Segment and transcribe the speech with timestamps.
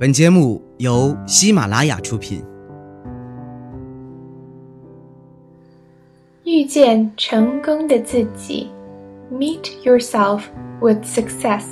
[0.00, 2.44] 本节目由喜马拉雅出品。
[6.44, 8.68] 遇见成功的自己，
[9.32, 10.42] Meet yourself
[10.80, 11.64] with success.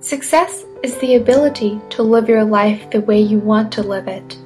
[0.00, 4.36] Success is the ability to live your life the way you want to live it.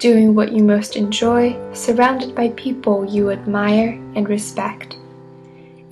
[0.00, 4.96] Doing what you most enjoy, surrounded by people you admire and respect.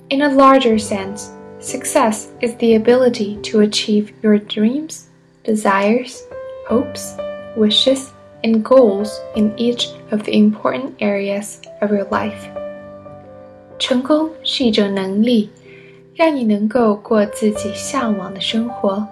[0.09, 5.06] In a larger sense, success is the ability to achieve your dreams,
[5.48, 6.20] desires,
[6.68, 7.16] hopes,
[7.56, 8.08] wishes,
[8.42, 12.34] and goals in each of the important areas of your life.
[13.78, 15.48] 成功是一种能力，
[16.14, 19.06] 让你能够过自己向往的生活，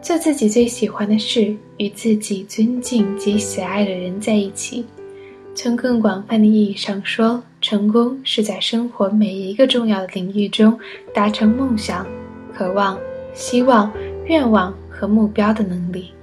[0.00, 4.86] 做自己最喜欢的事，与自己尊敬及喜爱的人在一起。
[5.54, 10.78] 从更广泛的意义上说，成功是在生活每一个重要的领域中
[11.12, 12.06] 达成梦想、
[12.56, 12.98] 渴望、
[13.34, 13.92] 希望、
[14.24, 16.13] 愿望和目标的能力。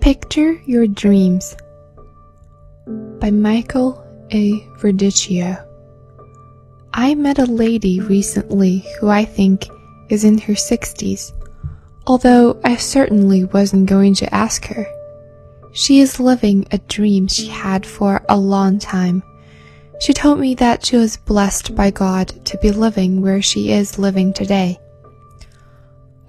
[0.00, 1.54] Picture Your Dreams
[3.20, 4.60] by Michael A.
[4.80, 5.62] Verdicchio.
[6.94, 9.68] I met a lady recently who I think
[10.08, 11.32] is in her 60s,
[12.06, 14.86] although I certainly wasn't going to ask her.
[15.72, 19.22] She is living a dream she had for a long time.
[20.03, 23.97] She told me that she was blessed by God to be living where she is
[23.97, 24.77] living today.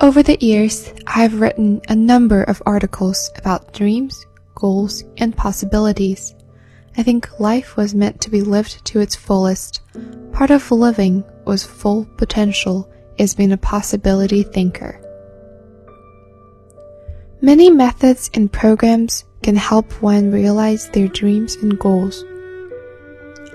[0.00, 6.36] Over the years, I have written a number of articles about dreams, goals, and possibilities.
[6.96, 9.80] I think life was meant to be lived to its fullest.
[10.30, 12.88] Part of living was full potential
[13.18, 15.00] is being a possibility thinker.
[17.40, 22.24] Many methods and programs can help one realize their dreams and goals.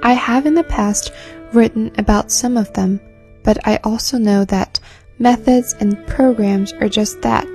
[0.03, 1.11] I have in the past
[1.53, 2.99] written about some of them,
[3.43, 4.80] but I also know that
[5.17, 7.48] methods and programs are just that.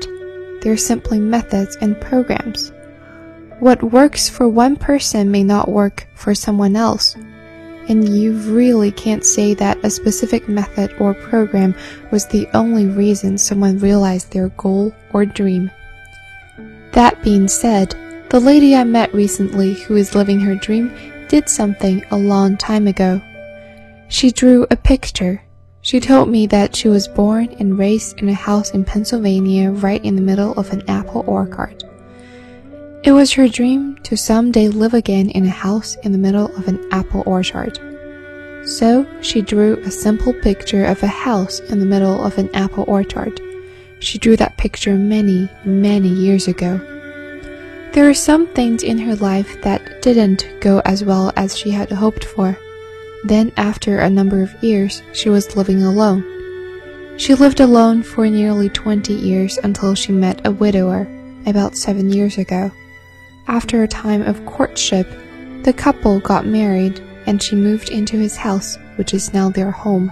[0.62, 2.72] They're simply methods and programs.
[3.60, 7.16] What works for one person may not work for someone else
[7.88, 11.75] and you really can't say that a specific method or program
[12.10, 15.71] was the only reason someone realized their goal or dream.
[16.93, 17.94] That being said,
[18.31, 20.88] the lady I met recently who is living her dream
[21.34, 23.21] did something a long time ago.
[24.06, 25.43] She drew a picture.
[25.81, 30.05] She told me that she was born and raised in a house in Pennsylvania right
[30.05, 31.83] in the middle of an apple orchard.
[33.03, 36.69] It was her dream to someday live again in a house in the middle of
[36.69, 37.81] an apple orchard.
[38.65, 42.84] So she drew a simple picture of a house in the middle of an apple
[42.87, 43.41] orchard.
[43.99, 46.94] She drew that picture many, many years ago.
[47.94, 51.93] There were some things in her life that didn't go as well as she had
[51.93, 52.59] hoped for.
[53.22, 56.25] Then, after a number of years, she was living alone.
[57.19, 61.06] She lived alone for nearly 20 years until she met a widower
[61.47, 62.72] about seven years ago.
[63.47, 65.06] After a time of courtship,
[65.62, 70.10] the couple got married and she moved into his house, which is now their home.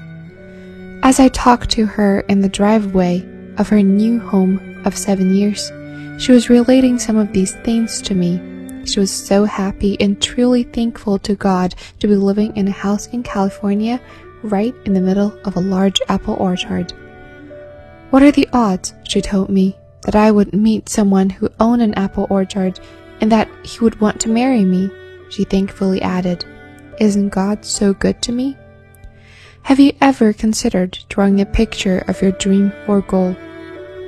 [1.02, 3.26] As I talked to her in the driveway
[3.58, 5.72] of her new home of seven years,
[6.22, 8.40] she was relating some of these things to me.
[8.84, 13.08] She was so happy and truly thankful to God to be living in a house
[13.08, 14.00] in California
[14.44, 16.92] right in the middle of a large apple orchard.
[18.10, 21.94] What are the odds, she told me, that I would meet someone who owned an
[21.94, 22.78] apple orchard
[23.20, 24.92] and that he would want to marry me,
[25.28, 26.44] she thankfully added.
[27.00, 28.56] Isn't God so good to me?
[29.62, 33.36] Have you ever considered drawing a picture of your dream or goal?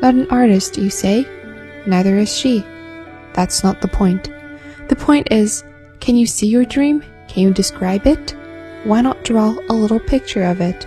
[0.01, 1.27] Not an artist, you say?
[1.87, 2.65] Neither is she.
[3.35, 4.31] That's not the point.
[4.89, 5.65] The point is,
[6.01, 7.03] can you see your dream?
[7.29, 8.37] Can you describe it?
[8.85, 10.87] Why not draw a little picture of it?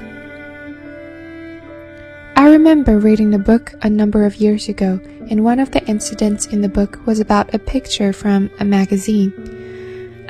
[2.36, 5.00] I remember reading a book a number of years ago,
[5.30, 9.34] and one of the incidents in the book was about a picture from a magazine.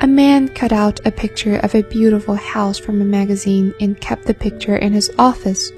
[0.00, 4.24] A man cut out a picture of a beautiful house from a magazine and kept
[4.24, 5.70] the picture in his office.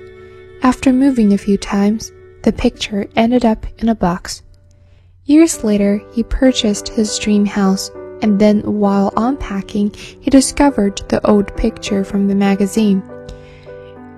[0.63, 2.13] After moving a few times,
[2.43, 4.43] the picture ended up in a box.
[5.31, 11.57] Years later, he purchased his dream house, and then while unpacking, he discovered the old
[11.57, 13.01] picture from the magazine.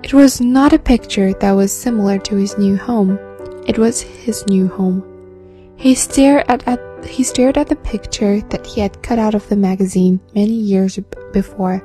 [0.01, 3.19] It was not a picture that was similar to his new home.
[3.67, 5.03] It was his new home.
[5.75, 9.47] He stared at, at he stared at the picture that he had cut out of
[9.49, 10.97] the magazine many years
[11.31, 11.83] before.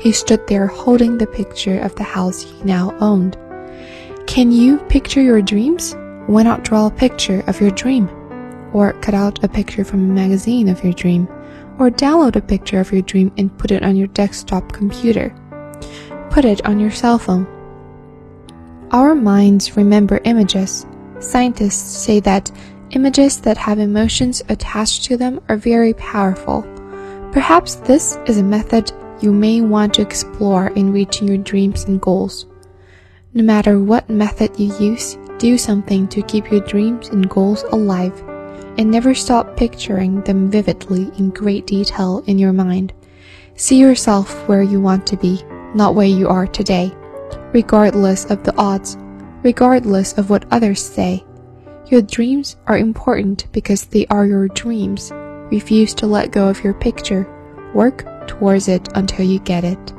[0.00, 3.36] He stood there holding the picture of the house he now owned.
[4.26, 5.94] Can you picture your dreams?
[6.28, 8.08] Why not draw a picture of your dream?
[8.74, 11.26] Or cut out a picture from a magazine of your dream?
[11.78, 15.34] Or download a picture of your dream and put it on your desktop computer?
[16.34, 17.46] put it on your cell phone.
[18.90, 20.84] Our minds remember images.
[21.20, 22.50] Scientists say that
[22.90, 26.62] images that have emotions attached to them are very powerful.
[27.30, 32.00] Perhaps this is a method you may want to explore in reaching your dreams and
[32.00, 32.46] goals.
[33.32, 38.20] No matter what method you use, do something to keep your dreams and goals alive,
[38.78, 42.92] and never stop picturing them vividly in great detail in your mind.
[43.56, 45.42] See yourself where you want to be,
[45.74, 46.92] not where you are today,
[47.52, 48.96] regardless of the odds,
[49.42, 51.24] regardless of what others say.
[51.86, 55.12] Your dreams are important because they are your dreams.
[55.52, 57.28] Refuse to let go of your picture.
[57.74, 59.92] Work towards it until you get it.